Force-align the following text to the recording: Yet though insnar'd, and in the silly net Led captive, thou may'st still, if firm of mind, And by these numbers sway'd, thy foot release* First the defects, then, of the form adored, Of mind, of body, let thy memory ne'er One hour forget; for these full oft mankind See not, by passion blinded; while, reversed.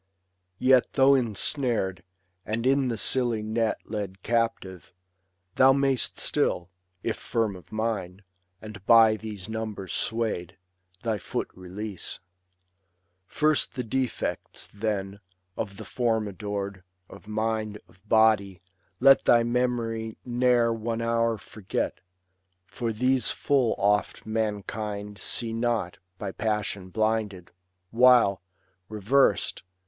Yet 0.57 0.93
though 0.93 1.11
insnar'd, 1.15 2.01
and 2.43 2.65
in 2.65 2.87
the 2.87 2.97
silly 2.97 3.43
net 3.43 3.81
Led 3.85 4.23
captive, 4.23 4.91
thou 5.57 5.73
may'st 5.73 6.17
still, 6.17 6.71
if 7.03 7.15
firm 7.17 7.55
of 7.55 7.71
mind, 7.71 8.23
And 8.63 8.83
by 8.87 9.15
these 9.15 9.47
numbers 9.47 9.93
sway'd, 9.93 10.57
thy 11.03 11.19
foot 11.19 11.49
release* 11.53 12.19
First 13.27 13.75
the 13.75 13.83
defects, 13.83 14.65
then, 14.73 15.19
of 15.55 15.77
the 15.77 15.85
form 15.85 16.27
adored, 16.27 16.81
Of 17.07 17.27
mind, 17.27 17.79
of 17.87 18.01
body, 18.09 18.59
let 18.99 19.25
thy 19.25 19.43
memory 19.43 20.17
ne'er 20.25 20.73
One 20.73 21.03
hour 21.03 21.37
forget; 21.37 21.99
for 22.65 22.91
these 22.91 23.29
full 23.29 23.75
oft 23.77 24.25
mankind 24.25 25.19
See 25.21 25.53
not, 25.53 25.99
by 26.17 26.31
passion 26.31 26.89
blinded; 26.89 27.51
while, 27.91 28.41
reversed. 28.89 29.61